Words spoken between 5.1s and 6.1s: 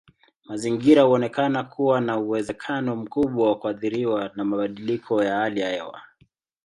ya hali ya hewa.